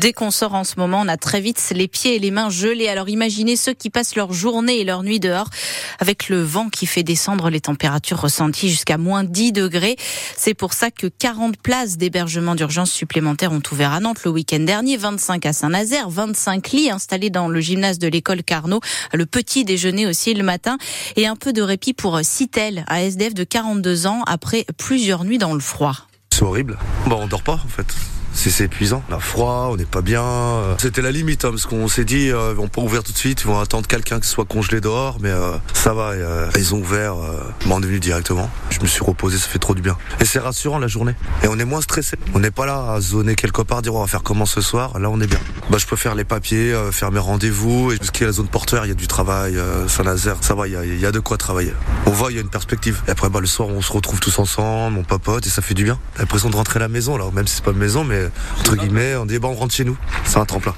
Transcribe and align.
Dès 0.00 0.14
qu'on 0.14 0.30
sort 0.30 0.54
en 0.54 0.64
ce 0.64 0.76
moment, 0.78 1.02
on 1.04 1.08
a 1.08 1.18
très 1.18 1.42
vite 1.42 1.62
les 1.74 1.86
pieds 1.86 2.16
et 2.16 2.18
les 2.18 2.30
mains 2.30 2.48
gelés. 2.48 2.88
Alors 2.88 3.10
imaginez 3.10 3.54
ceux 3.54 3.74
qui 3.74 3.90
passent 3.90 4.16
leur 4.16 4.32
journée 4.32 4.80
et 4.80 4.84
leur 4.84 5.02
nuit 5.02 5.20
dehors 5.20 5.50
avec 5.98 6.30
le 6.30 6.40
vent 6.42 6.70
qui 6.70 6.86
fait 6.86 7.02
descendre 7.02 7.50
les 7.50 7.60
températures 7.60 8.18
ressenties 8.18 8.70
jusqu'à 8.70 8.96
moins 8.96 9.24
10 9.24 9.52
degrés. 9.52 9.96
C'est 10.38 10.54
pour 10.54 10.72
ça 10.72 10.90
que 10.90 11.06
40 11.06 11.58
places 11.58 11.98
d'hébergement 11.98 12.54
d'urgence 12.54 12.90
supplémentaires 12.90 13.52
ont 13.52 13.60
ouvert 13.70 13.92
à 13.92 14.00
Nantes 14.00 14.24
le 14.24 14.30
week-end 14.30 14.60
dernier, 14.60 14.96
25 14.96 15.44
à 15.44 15.52
Saint-Nazaire, 15.52 16.08
25 16.08 16.70
lits 16.70 16.90
installés 16.90 17.28
dans 17.28 17.48
le 17.48 17.60
gymnase 17.60 17.98
de 17.98 18.08
l'école 18.08 18.42
Carnot, 18.42 18.80
le 19.12 19.26
petit 19.26 19.66
déjeuner 19.66 20.06
aussi 20.06 20.32
le 20.32 20.42
matin 20.42 20.78
et 21.16 21.26
un 21.26 21.36
peu 21.36 21.52
de 21.52 21.60
répit 21.60 21.92
pour 21.92 22.20
Citel, 22.22 22.86
un 22.88 23.00
SDF 23.00 23.34
de 23.34 23.44
42 23.44 24.06
ans 24.06 24.22
après 24.26 24.64
plusieurs 24.78 25.24
nuits 25.24 25.36
dans 25.36 25.52
le 25.52 25.60
froid. 25.60 25.94
C'est 26.32 26.44
horrible. 26.44 26.78
Bon, 27.04 27.20
on 27.20 27.26
dort 27.26 27.42
pas 27.42 27.60
en 27.62 27.68
fait 27.68 27.94
c'est 28.32 28.64
épuisant. 28.64 29.02
On 29.10 29.14
a 29.14 29.20
froid, 29.20 29.68
on 29.70 29.76
n'est 29.76 29.84
pas 29.84 30.02
bien. 30.02 30.60
C'était 30.78 31.02
la 31.02 31.12
limite, 31.12 31.44
hein, 31.44 31.50
parce 31.50 31.66
qu'on 31.66 31.88
s'est 31.88 32.04
dit, 32.04 32.30
euh, 32.30 32.54
vont 32.54 32.68
pas 32.68 32.80
ouvrir 32.82 33.02
tout 33.02 33.12
de 33.12 33.18
suite, 33.18 33.42
ils 33.42 33.46
vont 33.46 33.58
attendre 33.58 33.86
quelqu'un 33.86 34.20
qui 34.20 34.28
soit 34.28 34.44
congelé 34.44 34.80
dehors, 34.80 35.18
mais 35.20 35.30
euh, 35.30 35.56
ça 35.72 35.92
va, 35.94 36.10
euh, 36.10 36.48
ils 36.56 36.74
ont 36.74 36.78
ouvert, 36.78 37.14
euh, 37.14 37.40
m'en 37.66 37.80
est 37.80 37.86
venu 37.86 38.00
directement. 38.00 38.50
Je 38.70 38.80
me 38.80 38.86
suis 38.86 39.04
reposé, 39.04 39.38
ça 39.38 39.48
fait 39.48 39.58
trop 39.58 39.74
du 39.74 39.82
bien. 39.82 39.96
Et 40.20 40.24
c'est 40.24 40.38
rassurant 40.38 40.78
la 40.78 40.88
journée. 40.88 41.14
Et 41.42 41.48
on 41.48 41.58
est 41.58 41.64
moins 41.64 41.80
stressé. 41.80 42.16
On 42.34 42.40
n'est 42.40 42.50
pas 42.50 42.66
là 42.66 42.92
à 42.92 43.00
zoner 43.00 43.34
quelque 43.34 43.62
part, 43.62 43.82
dire 43.82 43.94
on 43.94 44.00
va 44.00 44.06
faire 44.06 44.22
comment 44.22 44.46
ce 44.46 44.60
soir. 44.60 44.98
Là, 44.98 45.10
on 45.10 45.20
est 45.20 45.26
bien. 45.26 45.38
Bah, 45.70 45.78
je 45.78 45.86
peux 45.86 45.96
faire 45.96 46.14
les 46.14 46.24
papiers, 46.24 46.72
euh, 46.72 46.92
faire 46.92 47.10
mes 47.12 47.18
rendez-vous. 47.18 47.92
Et 47.92 47.96
est 47.96 48.20
la 48.20 48.32
zone 48.32 48.48
portuaire, 48.48 48.84
il 48.84 48.88
y 48.88 48.92
a 48.92 48.94
du 48.94 49.06
travail. 49.06 49.56
Euh, 49.56 49.88
Saint-Nazaire, 49.88 50.36
ça 50.40 50.54
va, 50.54 50.68
il 50.68 50.72
y, 50.72 50.76
a, 50.76 50.84
y, 50.84 51.06
a, 51.06 51.12
de 51.12 51.20
quoi 51.20 51.36
travailler. 51.36 51.72
On 52.06 52.10
voit, 52.10 52.30
il 52.30 52.36
y 52.36 52.38
a 52.38 52.42
une 52.42 52.48
perspective. 52.48 53.02
Et 53.08 53.10
après, 53.10 53.28
bah, 53.28 53.40
le 53.40 53.46
soir, 53.46 53.68
on 53.68 53.82
se 53.82 53.92
retrouve 53.92 54.20
tous 54.20 54.38
ensemble, 54.38 54.98
on 54.98 55.04
papote, 55.04 55.46
et 55.46 55.50
ça 55.50 55.62
fait 55.62 55.74
du 55.74 55.84
bien. 55.84 55.98
L'impression 56.18 56.50
de 56.50 56.56
rentrer 56.56 56.78
à 56.78 56.80
la 56.80 56.88
maison, 56.88 57.14
alors 57.14 57.32
même 57.32 57.46
si 57.46 57.56
c'est 57.56 57.64
pas 57.64 57.72
maison, 57.72 58.04
mais 58.04 58.19
entre 58.58 58.76
guillemets 58.76 59.16
on 59.16 59.26
dit 59.26 59.38
bon, 59.38 59.50
on 59.50 59.54
rentre 59.54 59.74
chez 59.74 59.84
nous. 59.84 59.96
C'est 60.24 60.38
un 60.38 60.44
tremplin. 60.44 60.74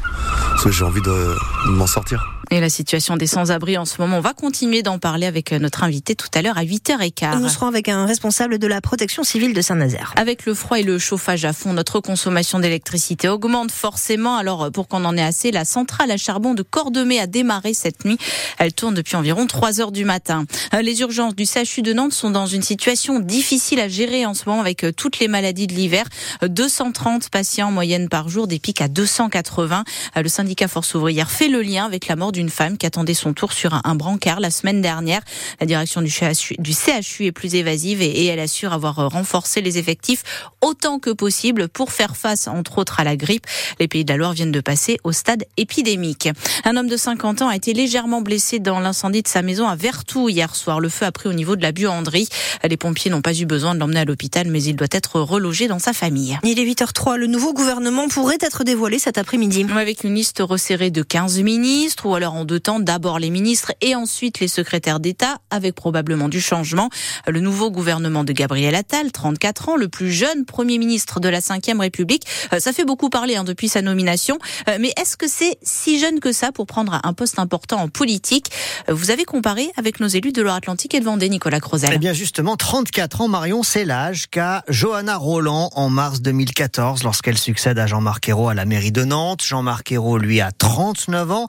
Parce 0.50 0.64
que 0.64 0.70
j'ai 0.70 0.84
envie 0.84 1.02
de 1.02 1.36
m'en 1.70 1.86
sortir. 1.86 2.41
Et 2.52 2.60
la 2.60 2.68
situation 2.68 3.16
des 3.16 3.26
sans-abri 3.26 3.78
en 3.78 3.86
ce 3.86 3.98
moment, 3.98 4.18
on 4.18 4.20
va 4.20 4.34
continuer 4.34 4.82
d'en 4.82 4.98
parler 4.98 5.24
avec 5.24 5.52
notre 5.52 5.84
invité 5.84 6.14
tout 6.14 6.28
à 6.34 6.42
l'heure 6.42 6.58
à 6.58 6.64
8h15. 6.64 7.40
Nous 7.40 7.48
serons 7.48 7.66
avec 7.66 7.88
un 7.88 8.04
responsable 8.04 8.58
de 8.58 8.66
la 8.66 8.82
protection 8.82 9.24
civile 9.24 9.54
de 9.54 9.62
Saint-Nazaire. 9.62 10.12
Avec 10.16 10.44
le 10.44 10.52
froid 10.52 10.78
et 10.78 10.82
le 10.82 10.98
chauffage 10.98 11.46
à 11.46 11.54
fond, 11.54 11.72
notre 11.72 12.00
consommation 12.00 12.58
d'électricité 12.58 13.26
augmente 13.26 13.70
forcément. 13.70 14.36
Alors, 14.36 14.70
pour 14.70 14.86
qu'on 14.86 15.06
en 15.06 15.16
ait 15.16 15.22
assez, 15.22 15.50
la 15.50 15.64
centrale 15.64 16.10
à 16.10 16.18
charbon 16.18 16.52
de 16.52 16.62
Cordemais 16.62 17.20
a 17.20 17.26
démarré 17.26 17.72
cette 17.72 18.04
nuit. 18.04 18.18
Elle 18.58 18.74
tourne 18.74 18.92
depuis 18.92 19.16
environ 19.16 19.46
3 19.46 19.80
heures 19.80 19.90
du 19.90 20.04
matin. 20.04 20.44
Les 20.78 21.00
urgences 21.00 21.34
du 21.34 21.46
CHU 21.46 21.80
de 21.80 21.94
Nantes 21.94 22.12
sont 22.12 22.28
dans 22.28 22.44
une 22.44 22.60
situation 22.60 23.18
difficile 23.18 23.80
à 23.80 23.88
gérer 23.88 24.26
en 24.26 24.34
ce 24.34 24.46
moment 24.46 24.60
avec 24.60 24.84
toutes 24.94 25.20
les 25.20 25.28
maladies 25.28 25.68
de 25.68 25.72
l'hiver. 25.72 26.04
230 26.46 27.30
patients 27.30 27.68
en 27.68 27.72
moyenne 27.72 28.10
par 28.10 28.28
jour, 28.28 28.46
des 28.46 28.58
pics 28.58 28.82
à 28.82 28.88
280. 28.88 29.84
Le 30.16 30.28
syndicat 30.28 30.68
Force 30.68 30.94
ouvrière 30.94 31.30
fait 31.30 31.48
le 31.48 31.62
lien 31.62 31.86
avec 31.86 32.08
la 32.08 32.16
mort 32.16 32.30
d'une 32.30 32.41
femme 32.48 32.78
qui 32.78 32.86
attendait 32.86 33.14
son 33.14 33.32
tour 33.32 33.52
sur 33.52 33.80
un, 33.84 33.94
brancard 33.94 34.40
la 34.40 34.50
semaine 34.50 34.80
dernière. 34.80 35.20
La 35.60 35.66
direction 35.66 36.02
du 36.02 36.10
CHU, 36.10 36.56
du 36.58 36.72
CHU 36.72 37.26
est 37.26 37.32
plus 37.32 37.54
évasive 37.54 38.02
et, 38.02 38.06
et, 38.06 38.26
elle 38.26 38.40
assure 38.40 38.72
avoir 38.72 39.10
renforcé 39.10 39.60
les 39.60 39.78
effectifs 39.78 40.22
autant 40.60 40.98
que 40.98 41.10
possible 41.10 41.68
pour 41.68 41.92
faire 41.92 42.16
face, 42.16 42.48
entre 42.48 42.78
autres, 42.78 43.00
à 43.00 43.04
la 43.04 43.16
grippe. 43.16 43.46
Les 43.80 43.88
Pays 43.88 44.04
de 44.04 44.12
la 44.12 44.16
Loire 44.16 44.32
viennent 44.32 44.52
de 44.52 44.60
passer 44.60 44.98
au 45.04 45.12
stade 45.12 45.44
épidémique. 45.56 46.28
Un 46.64 46.76
homme 46.76 46.88
de 46.88 46.96
50 46.96 47.42
ans 47.42 47.48
a 47.48 47.56
été 47.56 47.72
légèrement 47.72 48.22
blessé 48.22 48.58
dans 48.58 48.80
l'incendie 48.80 49.22
de 49.22 49.28
sa 49.28 49.42
maison 49.42 49.66
à 49.66 49.76
Vertou 49.76 50.28
hier 50.28 50.54
soir. 50.54 50.80
Le 50.80 50.88
feu 50.88 51.06
a 51.06 51.12
pris 51.12 51.28
au 51.28 51.32
niveau 51.32 51.56
de 51.56 51.62
la 51.62 51.72
buanderie. 51.72 52.28
Les 52.68 52.76
pompiers 52.76 53.10
n'ont 53.10 53.22
pas 53.22 53.34
eu 53.34 53.44
besoin 53.44 53.74
de 53.74 53.80
l'emmener 53.80 54.00
à 54.00 54.04
l'hôpital, 54.04 54.46
mais 54.48 54.62
il 54.62 54.76
doit 54.76 54.88
être 54.90 55.20
relogé 55.20 55.68
dans 55.68 55.78
sa 55.78 55.92
famille. 55.92 56.38
Il 56.44 56.58
est 56.58 56.64
8h03. 56.64 57.16
Le 57.16 57.26
nouveau 57.26 57.52
gouvernement 57.52 58.08
pourrait 58.08 58.38
être 58.40 58.64
dévoilé 58.64 58.98
cet 58.98 59.18
après-midi. 59.18 59.66
Avec 59.74 60.04
une 60.04 60.14
liste 60.14 60.40
resserrée 60.40 60.90
de 60.90 61.02
15 61.02 61.40
ministres 61.40 62.06
ou 62.06 62.14
alors 62.14 62.21
en 62.30 62.44
deux 62.44 62.60
temps, 62.60 62.80
d'abord 62.80 63.18
les 63.18 63.30
ministres 63.30 63.72
et 63.80 63.94
ensuite 63.94 64.40
les 64.40 64.48
secrétaires 64.48 65.00
d'État, 65.00 65.38
avec 65.50 65.74
probablement 65.74 66.28
du 66.28 66.40
changement. 66.40 66.88
Le 67.26 67.40
nouveau 67.40 67.70
gouvernement 67.70 68.24
de 68.24 68.32
Gabriel 68.32 68.74
Attal, 68.74 69.12
34 69.12 69.70
ans, 69.70 69.76
le 69.76 69.88
plus 69.88 70.12
jeune 70.12 70.44
Premier 70.44 70.78
ministre 70.78 71.20
de 71.20 71.28
la 71.28 71.40
Ve 71.40 71.80
République. 71.80 72.26
Ça 72.58 72.72
fait 72.72 72.84
beaucoup 72.84 73.10
parler 73.10 73.36
hein, 73.36 73.44
depuis 73.44 73.68
sa 73.68 73.82
nomination, 73.82 74.38
mais 74.66 74.92
est-ce 75.00 75.16
que 75.16 75.28
c'est 75.28 75.58
si 75.62 75.98
jeune 75.98 76.20
que 76.20 76.32
ça 76.32 76.52
pour 76.52 76.66
prendre 76.66 77.00
un 77.02 77.12
poste 77.12 77.38
important 77.38 77.78
en 77.78 77.88
politique? 77.88 78.50
Vous 78.88 79.10
avez 79.10 79.24
comparé 79.24 79.70
avec 79.76 80.00
nos 80.00 80.08
élus 80.08 80.32
de 80.32 80.42
Loire-Atlantique 80.42 80.94
et 80.94 81.00
de 81.00 81.04
Vendée, 81.04 81.28
Nicolas 81.28 81.60
Crozel. 81.60 81.90
Eh 81.94 81.98
bien 81.98 82.12
justement, 82.12 82.56
34 82.56 83.22
ans, 83.22 83.28
Marion, 83.28 83.62
c'est 83.62 83.84
l'âge 83.84 84.26
qu'a 84.30 84.64
Johanna 84.68 85.16
Roland 85.16 85.70
en 85.74 85.90
mars 85.90 86.20
2014 86.20 87.02
lorsqu'elle 87.02 87.38
succède 87.38 87.78
à 87.78 87.86
Jean-Marc 87.86 88.28
Ayrault 88.28 88.48
à 88.48 88.54
la 88.54 88.64
mairie 88.64 88.92
de 88.92 89.04
Nantes. 89.04 89.42
Jean-Marc 89.42 89.92
Ayrault, 89.92 90.18
lui, 90.18 90.40
a 90.40 90.52
39 90.52 91.32
ans 91.32 91.46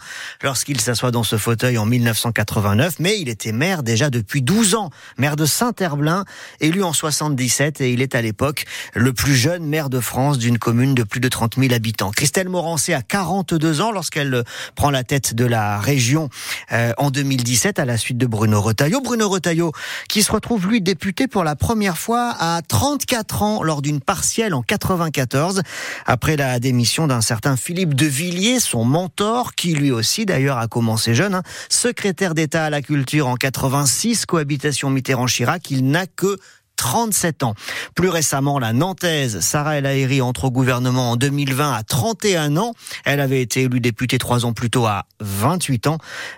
lorsqu'il 0.64 0.80
s'assoit 0.80 1.12
dans 1.12 1.24
ce 1.24 1.38
fauteuil 1.38 1.78
en 1.78 1.86
1989, 1.86 2.96
mais 3.00 3.20
il 3.20 3.28
était 3.28 3.52
maire 3.52 3.84
déjà 3.84 4.10
depuis 4.10 4.42
12 4.42 4.76
ans, 4.76 4.92
maire 5.18 5.36
de 5.36 5.46
Saint-Herblain, 5.46 6.24
élu 6.62 6.84
en 6.84 6.94
77 6.94 7.82
et 7.82 7.92
il 7.92 8.02
est 8.02 8.16
à 8.16 8.22
l'époque 8.22 8.64
le 8.94 9.12
plus 9.12 9.36
jeune 9.36 9.66
maire 9.66 9.90
de 9.90 10.00
France 10.00 10.38
d'une 10.38 10.58
commune 10.58 10.96
de 10.96 11.04
plus 11.04 11.20
de 11.20 11.28
30 11.28 11.56
000 11.58 11.74
habitants. 11.74 12.12
Christelle 12.12 12.48
Morancé 12.48 12.94
a 12.94 13.02
42 13.02 13.82
ans 13.82 13.92
lorsqu'elle 13.92 14.46
prend 14.76 14.90
la 14.90 15.04
tête 15.04 15.34
de 15.34 15.44
la 15.44 15.82
région 15.82 16.30
euh, 16.72 16.94
en 16.98 17.12
2017 17.12 17.78
à 17.78 17.84
la 17.84 17.98
suite 17.98 18.18
de 18.18 18.26
Bruno 18.26 18.62
Retailleau. 18.62 19.02
Bruno 19.02 19.28
Retailleau 19.28 19.74
qui 20.08 20.24
se 20.24 20.32
retrouve 20.32 20.70
lui 20.70 20.80
député 20.80 21.28
pour 21.28 21.44
la 21.44 21.58
première 21.58 21.98
fois 21.98 22.34
à 22.40 22.62
34 22.66 23.42
ans 23.42 23.64
lors 23.64 23.82
d'une 23.82 24.00
partielle 24.00 24.54
en 24.54 24.62
94 24.62 25.62
après 26.06 26.38
la 26.38 26.62
démission 26.62 27.06
d'un 27.06 27.20
certain 27.20 27.58
Philippe 27.58 27.96
de 27.96 28.06
Villiers, 28.06 28.62
son 28.62 28.86
mentor 28.86 29.56
qui 29.56 29.74
lui 29.74 29.92
aussi 29.92 30.26
d'ailleurs 30.26 30.53
a 30.60 30.68
commencé 30.68 31.16
jeune, 31.16 31.36
hein, 31.36 31.44
secrétaire 31.70 32.34
d'État 32.34 32.66
à 32.66 32.70
la 32.70 32.82
culture 32.82 33.28
en 33.28 33.36
86, 33.36 34.26
cohabitation 34.26 34.90
Mitterrand-Chirac, 34.90 35.70
il 35.72 35.90
n'a 35.90 36.08
que 36.08 36.38
37 36.76 37.44
ans. 37.44 37.54
Plus 37.96 38.10
récemment, 38.10 38.60
la 38.60 38.74
Nantaise 38.74 39.40
Sarah 39.40 39.78
El 39.78 39.86
Haïry 39.86 40.22
entre 40.22 40.46
au 40.46 40.52
gouvernement 40.52 41.12
en 41.12 41.16
2020 41.16 41.72
à 41.72 41.84
31 41.84 42.58
ans. 42.58 42.74
Elle 43.06 43.20
avait 43.20 43.42
été 43.42 43.64
élue 43.64 43.80
députée 43.80 44.18
trois 44.18 44.46
ans 44.46 44.54
plus 44.54 44.70
tôt 44.70 44.86
à 44.86 45.06
28 45.22 45.88
ans, 45.88 45.98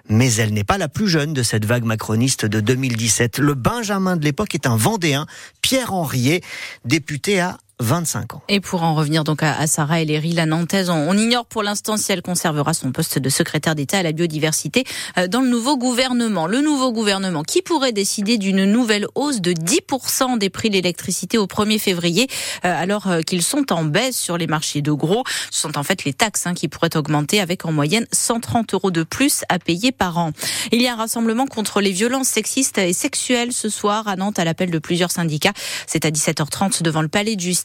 mais 0.09 0.34
elle 0.36 0.53
n'est 0.53 0.64
pas 0.64 0.78
la 0.78 0.88
plus 0.88 1.08
jeune 1.08 1.34
de 1.34 1.42
cette 1.42 1.66
vague 1.66 1.84
macroniste 1.84 2.46
de 2.46 2.59
2017. 2.59 3.40
Le 3.40 3.53
Benjamin 3.53 4.18
de 4.18 4.24
l'époque 4.24 4.53
est 4.56 4.68
un 4.68 4.76
Vendéen, 4.76 5.26
Pierre 5.62 5.94
Henriet, 5.94 6.42
député 6.84 7.40
à 7.40 7.58
25 7.80 8.36
ans. 8.36 8.41
Et 8.47 8.62
pour 8.62 8.84
en 8.84 8.96
revenir 8.96 9.24
donc 9.25 9.44
à, 9.44 9.68
Sarah 9.68 10.02
Ellery, 10.02 10.31
la 10.31 10.46
Nantaise, 10.46 10.90
on, 10.90 11.18
ignore 11.18 11.46
pour 11.46 11.62
l'instant 11.62 11.97
si 11.97 12.12
elle 12.12 12.22
conservera 12.22 12.74
son 12.74 12.91
poste 12.91 13.19
de 13.19 13.30
secrétaire 13.30 13.75
d'État 13.75 13.97
à 13.97 14.03
la 14.03 14.13
biodiversité 14.13 14.86
euh, 15.18 15.28
dans 15.28 15.41
le 15.41 15.50
nouveau 15.50 15.78
gouvernement. 15.78 16.47
Le 16.47 16.62
nouveau 16.62 16.94
gouvernement 16.94 17.44
qui 17.44 17.62
pourrait 17.62 17.91
décider 17.91 18.38
d'une 18.38 18.64
nouvelle 18.66 19.08
hausse 19.16 19.41
de 19.41 19.52
10% 19.52 20.38
des 20.38 20.50
prix 20.50 20.69
de 20.69 20.75
l'électricité 20.75 21.38
au 21.38 21.47
1er 21.47 21.80
février, 21.80 22.28
euh, 22.64 22.81
alors 22.81 23.08
euh, 23.08 23.22
qu'ils 23.22 23.44
sont 23.44 23.74
en 23.74 23.84
baisse 23.84 24.18
sur 24.18 24.38
les 24.38 24.47
marchés 24.47 24.81
de 24.81 24.91
gros. 24.94 25.24
Ce 25.52 25.62
sont 25.62 25.78
en 25.78 25.84
fait 25.84 26.06
les 26.06 26.14
taxes 26.14 26.47
hein, 26.47 26.53
qui 26.53 26.69
pourraient 26.69 26.96
augmenter 26.96 27.41
avec 27.41 27.66
en 27.66 27.74
moyenne 27.74 28.08
130 28.14 28.74
euros 28.74 28.91
de 28.91 29.03
plus 29.03 29.44
à 29.50 29.59
payer 29.59 29.91
par 29.91 30.18
an. 30.18 30.31
Il 30.72 30.81
y 30.81 30.88
a 30.88 30.94
un 30.94 30.97
rassemblement 30.97 31.46
contre 31.46 31.81
les 31.81 31.91
violences 31.91 32.30
sexistes 32.30 32.78
et 32.78 32.94
sexuelles 32.94 33.52
ce 33.52 33.68
soir 33.68 34.08
à 34.08 34.16
Nantes 34.16 34.40
à 34.40 34.46
l'appel 34.46 34.72
de 34.72 34.80
plusieurs 34.80 35.12
syndicats. 35.12 35.53
C'est 35.88 36.06
à 36.06 36.09
17h30 36.09 36.81
devant 36.81 37.02
le 37.02 37.09
palais 37.09 37.35
de 37.35 37.41
justice 37.41 37.65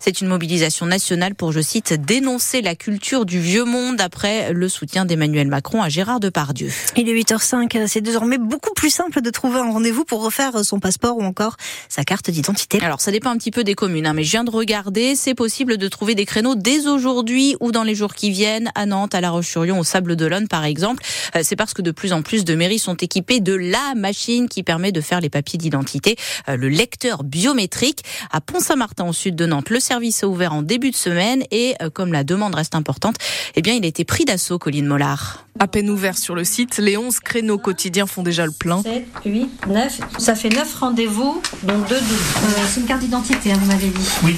c'est 0.00 0.20
une 0.20 0.28
mobilisation 0.28 0.86
nationale 0.86 1.34
pour, 1.34 1.52
je 1.52 1.60
cite, 1.60 1.92
dénoncer 1.92 2.62
la 2.62 2.74
culture 2.74 3.26
du 3.26 3.40
vieux 3.40 3.64
monde 3.64 4.00
après 4.00 4.52
le 4.52 4.68
soutien 4.68 5.04
d'Emmanuel 5.04 5.48
Macron 5.48 5.82
à 5.82 5.88
Gérard 5.88 6.20
Depardieu. 6.20 6.70
Il 6.96 7.08
est 7.08 7.14
8h05. 7.14 7.86
C'est 7.86 8.00
désormais 8.00 8.38
beaucoup 8.38 8.72
plus 8.74 8.90
simple 8.90 9.20
de 9.20 9.30
trouver 9.30 9.58
un 9.58 9.70
rendez-vous 9.70 10.04
pour 10.04 10.22
refaire 10.22 10.64
son 10.64 10.80
passeport 10.80 11.16
ou 11.16 11.22
encore 11.22 11.56
sa 11.88 12.04
carte 12.04 12.30
d'identité. 12.30 12.80
Alors, 12.82 13.00
ça 13.00 13.10
dépend 13.10 13.30
un 13.30 13.36
petit 13.36 13.50
peu 13.50 13.64
des 13.64 13.74
communes, 13.74 14.06
hein, 14.06 14.14
mais 14.14 14.24
je 14.24 14.30
viens 14.30 14.44
de 14.44 14.50
regarder. 14.50 15.14
C'est 15.16 15.34
possible 15.34 15.76
de 15.76 15.88
trouver 15.88 16.14
des 16.14 16.24
créneaux 16.24 16.54
dès 16.54 16.86
aujourd'hui 16.86 17.56
ou 17.60 17.72
dans 17.72 17.82
les 17.82 17.94
jours 17.94 18.14
qui 18.14 18.30
viennent 18.30 18.70
à 18.74 18.86
Nantes, 18.86 19.14
à 19.14 19.20
La 19.20 19.30
Roche-sur-Yon, 19.30 19.78
au 19.78 19.84
Sable 19.84 20.16
d'Olonne, 20.16 20.48
par 20.48 20.64
exemple. 20.64 21.02
Euh, 21.36 21.40
c'est 21.42 21.56
parce 21.56 21.74
que 21.74 21.82
de 21.82 21.90
plus 21.90 22.12
en 22.12 22.22
plus 22.22 22.44
de 22.44 22.54
mairies 22.54 22.78
sont 22.78 22.96
équipées 22.96 23.40
de 23.40 23.54
la 23.54 23.94
machine 23.94 24.48
qui 24.48 24.62
permet 24.62 24.92
de 24.92 25.00
faire 25.00 25.20
les 25.20 25.30
papiers 25.30 25.58
d'identité, 25.58 26.16
euh, 26.48 26.56
le 26.56 26.68
lecteur 26.68 27.24
biométrique. 27.24 28.02
À 28.30 28.40
Pont-Saint-Martin, 28.40 29.06
au 29.06 29.12
sud 29.12 29.33
de 29.34 29.46
Nantes. 29.46 29.70
Le 29.70 29.80
service 29.80 30.22
a 30.22 30.28
ouvert 30.28 30.52
en 30.52 30.62
début 30.62 30.90
de 30.90 30.96
semaine 30.96 31.42
et 31.50 31.74
euh, 31.82 31.90
comme 31.90 32.12
la 32.12 32.24
demande 32.24 32.54
reste 32.54 32.74
importante, 32.74 33.16
eh 33.54 33.62
bien, 33.62 33.74
il 33.74 33.84
a 33.84 33.88
été 33.88 34.04
pris 34.04 34.24
d'assaut, 34.24 34.58
Colline 34.58 34.86
Mollard. 34.86 35.46
À 35.58 35.68
peine 35.68 35.90
ouvert 35.90 36.18
sur 36.18 36.34
le 36.34 36.44
site, 36.44 36.78
les 36.78 36.96
11 36.96 37.20
créneaux 37.20 37.58
quotidiens 37.58 38.06
font 38.06 38.22
déjà 38.22 38.44
le 38.46 38.52
plein. 38.52 38.82
7, 38.82 39.06
8, 39.24 39.66
9, 39.68 40.00
ça 40.18 40.34
fait 40.34 40.48
9 40.48 40.74
rendez-vous, 40.74 41.40
dont 41.62 41.78
2 41.78 41.80
doubles. 41.80 41.94
Euh, 41.98 42.64
c'est 42.68 42.80
une 42.80 42.86
carte 42.86 43.00
d'identité, 43.00 43.52
hein, 43.52 43.58
vous 43.60 43.66
m'avez 43.66 43.88
dit. 43.88 44.08
Oui. 44.24 44.36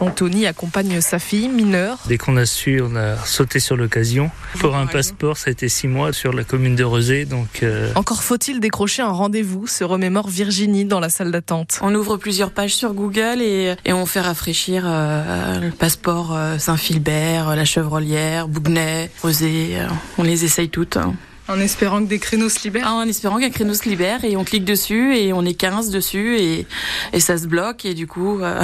Anthony 0.00 0.46
accompagne 0.46 1.00
sa 1.00 1.18
fille 1.18 1.48
mineure. 1.48 1.98
Dès 2.06 2.18
qu'on 2.18 2.36
a 2.36 2.46
su, 2.46 2.80
on 2.80 2.94
a 2.96 3.16
sauté 3.24 3.60
sur 3.60 3.76
l'occasion. 3.76 4.30
Pour 4.60 4.76
un 4.76 4.86
passeport, 4.86 5.36
ça 5.36 5.48
a 5.48 5.50
été 5.50 5.68
six 5.68 5.88
mois 5.88 6.12
sur 6.12 6.32
la 6.32 6.44
commune 6.44 6.76
de 6.76 6.84
Rezé. 6.84 7.24
Donc, 7.24 7.62
euh... 7.62 7.92
Encore 7.94 8.22
faut-il 8.22 8.60
décrocher 8.60 9.02
un 9.02 9.10
rendez-vous, 9.10 9.66
se 9.66 9.84
remémore 9.84 10.28
Virginie 10.28 10.84
dans 10.84 11.00
la 11.00 11.08
salle 11.08 11.30
d'attente. 11.30 11.78
On 11.82 11.94
ouvre 11.94 12.16
plusieurs 12.16 12.50
pages 12.50 12.74
sur 12.74 12.94
Google 12.94 13.40
et, 13.40 13.74
et 13.84 13.92
on 13.92 14.06
fait 14.06 14.20
rafraîchir 14.20 14.84
euh, 14.86 15.60
le 15.60 15.70
passeport 15.70 16.34
euh, 16.34 16.58
Saint-Philbert, 16.58 17.56
la 17.56 17.64
Chevrolière, 17.64 18.48
Bougnay, 18.48 19.10
Rezé. 19.22 19.70
Euh, 19.72 19.86
on 20.18 20.22
les 20.22 20.44
essaye 20.44 20.68
toutes. 20.68 20.96
Hein. 20.96 21.14
En 21.48 21.58
espérant 21.60 22.02
que 22.02 22.08
des 22.08 22.18
créneaux 22.18 22.50
se 22.50 22.62
libèrent 22.64 22.84
ah, 22.86 22.92
En 22.92 23.08
espérant 23.08 23.38
qu'un 23.38 23.48
créneau 23.48 23.72
se 23.72 23.88
libère 23.88 24.22
et 24.22 24.36
on 24.36 24.44
clique 24.44 24.66
dessus 24.66 25.16
et 25.16 25.32
on 25.32 25.44
est 25.46 25.54
15 25.54 25.90
dessus 25.90 26.36
et, 26.38 26.66
et 27.14 27.20
ça 27.20 27.38
se 27.38 27.46
bloque 27.46 27.86
et 27.86 27.94
du 27.94 28.06
coup 28.06 28.40
euh, 28.42 28.62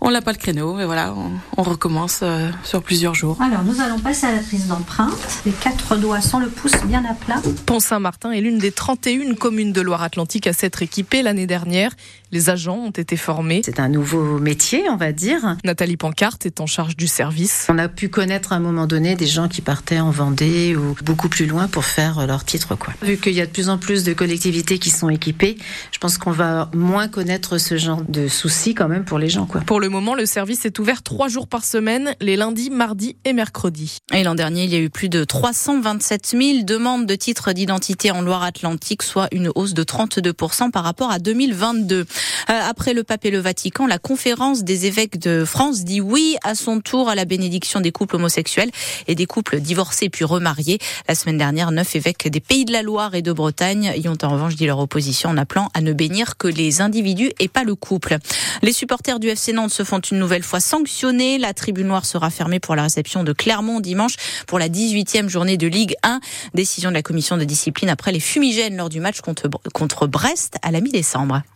on 0.00 0.10
n'a 0.10 0.22
pas 0.22 0.32
le 0.32 0.38
créneau 0.38 0.78
et 0.80 0.86
voilà 0.86 1.14
on, 1.14 1.30
on 1.56 1.62
recommence 1.62 2.20
euh, 2.22 2.50
sur 2.64 2.82
plusieurs 2.82 3.14
jours. 3.14 3.36
Alors 3.40 3.64
nous 3.64 3.80
allons 3.80 3.98
passer 3.98 4.26
à 4.26 4.32
la 4.32 4.38
prise 4.38 4.66
d'empreinte. 4.66 5.12
Les 5.44 5.52
quatre 5.52 5.96
doigts 5.96 6.20
sans 6.20 6.38
le 6.38 6.48
pouce 6.48 6.76
bien 6.86 7.04
à 7.04 7.14
plat. 7.14 7.40
Pont-Saint-Martin 7.66 8.32
est 8.32 8.40
l'une 8.40 8.58
des 8.58 8.72
31 8.72 9.34
communes 9.34 9.72
de 9.72 9.80
Loire-Atlantique 9.80 10.46
à 10.46 10.52
s'être 10.52 10.82
équipée 10.82 11.22
l'année 11.22 11.46
dernière. 11.46 11.92
Les 12.32 12.48
agents 12.48 12.76
ont 12.76 12.90
été 12.90 13.16
formés. 13.16 13.62
C'est 13.64 13.80
un 13.80 13.88
nouveau 13.88 14.38
métier, 14.38 14.84
on 14.88 14.96
va 14.96 15.10
dire. 15.12 15.56
Nathalie 15.64 15.96
Pancarte 15.96 16.46
est 16.46 16.60
en 16.60 16.66
charge 16.66 16.96
du 16.96 17.08
service. 17.08 17.66
On 17.68 17.78
a 17.78 17.88
pu 17.88 18.08
connaître 18.08 18.52
à 18.52 18.56
un 18.56 18.60
moment 18.60 18.86
donné 18.86 19.16
des 19.16 19.26
gens 19.26 19.48
qui 19.48 19.62
partaient 19.62 19.98
en 19.98 20.10
Vendée 20.10 20.76
ou 20.76 20.94
beaucoup 21.04 21.28
plus 21.28 21.46
loin 21.46 21.66
pour 21.66 21.84
faire 21.84 22.26
leur 22.26 22.44
titre. 22.44 22.76
Quoi. 22.76 22.94
Vu 23.02 23.16
qu'il 23.16 23.32
y 23.32 23.40
a 23.40 23.46
de 23.46 23.50
plus 23.50 23.68
en 23.68 23.78
plus 23.78 24.04
de 24.04 24.12
collectivités 24.12 24.78
qui 24.78 24.90
sont 24.90 25.08
équipées, 25.08 25.56
je 25.92 25.98
pense 25.98 26.18
qu'on 26.18 26.30
va 26.30 26.70
moins 26.72 27.08
connaître 27.08 27.58
ce 27.58 27.76
genre 27.76 28.02
de 28.08 28.28
soucis 28.28 28.74
quand 28.74 28.88
même 28.88 29.04
pour 29.04 29.18
les 29.18 29.28
gens. 29.28 29.46
Quoi. 29.46 29.60
Pour 29.62 29.80
le 29.80 29.89
moment, 29.90 30.14
le 30.14 30.26
service 30.26 30.64
est 30.64 30.78
ouvert 30.78 31.02
trois 31.02 31.28
jours 31.28 31.46
par 31.46 31.64
semaine, 31.64 32.14
les 32.20 32.36
lundis, 32.36 32.70
mardis 32.70 33.16
et 33.24 33.32
mercredis. 33.32 33.98
Et 34.14 34.24
l'an 34.24 34.34
dernier, 34.34 34.64
il 34.64 34.70
y 34.70 34.76
a 34.76 34.78
eu 34.78 34.90
plus 34.90 35.08
de 35.08 35.24
327 35.24 36.34
000 36.40 36.62
demandes 36.62 37.06
de 37.06 37.14
titres 37.14 37.52
d'identité 37.52 38.10
en 38.10 38.22
Loire-Atlantique, 38.22 39.02
soit 39.02 39.28
une 39.32 39.50
hausse 39.54 39.74
de 39.74 39.82
32% 39.82 40.70
par 40.70 40.84
rapport 40.84 41.10
à 41.10 41.18
2022. 41.18 41.96
Euh, 41.96 42.04
après 42.46 42.94
le 42.94 43.04
pape 43.04 43.24
et 43.24 43.30
le 43.30 43.38
Vatican, 43.38 43.86
la 43.86 43.98
conférence 43.98 44.64
des 44.64 44.86
évêques 44.86 45.18
de 45.18 45.44
France 45.44 45.84
dit 45.84 46.00
oui 46.00 46.36
à 46.42 46.54
son 46.54 46.80
tour 46.80 47.08
à 47.08 47.14
la 47.14 47.24
bénédiction 47.24 47.80
des 47.80 47.92
couples 47.92 48.16
homosexuels 48.16 48.70
et 49.08 49.14
des 49.14 49.26
couples 49.26 49.60
divorcés 49.60 50.08
puis 50.08 50.24
remariés. 50.24 50.78
La 51.08 51.14
semaine 51.14 51.38
dernière, 51.38 51.70
neuf 51.72 51.96
évêques 51.96 52.28
des 52.28 52.40
Pays 52.40 52.64
de 52.64 52.72
la 52.72 52.82
Loire 52.82 53.14
et 53.14 53.22
de 53.22 53.32
Bretagne 53.32 53.92
y 53.96 54.08
ont 54.08 54.18
en 54.22 54.28
revanche 54.28 54.54
dit 54.54 54.66
leur 54.66 54.78
opposition 54.78 55.30
en 55.30 55.36
appelant 55.36 55.68
à 55.74 55.80
ne 55.80 55.92
bénir 55.92 56.36
que 56.36 56.48
les 56.48 56.80
individus 56.80 57.30
et 57.38 57.48
pas 57.48 57.64
le 57.64 57.74
couple. 57.74 58.18
Les 58.62 58.72
supporters 58.72 59.20
du 59.20 59.28
FC 59.28 59.52
Nantes 59.52 59.70
se 59.80 59.84
font 59.84 60.00
une 60.00 60.18
nouvelle 60.18 60.42
fois 60.42 60.60
sanctionner. 60.60 61.38
La 61.38 61.54
tribune 61.54 61.86
noire 61.86 62.04
sera 62.04 62.28
fermée 62.28 62.60
pour 62.60 62.76
la 62.76 62.82
réception 62.82 63.24
de 63.24 63.32
Clermont 63.32 63.80
dimanche 63.80 64.16
pour 64.46 64.58
la 64.58 64.68
18e 64.68 65.28
journée 65.28 65.56
de 65.56 65.66
Ligue 65.66 65.94
1. 66.02 66.20
Décision 66.52 66.90
de 66.90 66.94
la 66.94 67.02
commission 67.02 67.38
de 67.38 67.44
discipline 67.44 67.88
après 67.88 68.12
les 68.12 68.20
fumigènes 68.20 68.76
lors 68.76 68.90
du 68.90 69.00
match 69.00 69.22
contre, 69.22 69.48
contre 69.72 70.06
Brest 70.06 70.56
à 70.60 70.70
la 70.70 70.82
mi-décembre. 70.82 71.40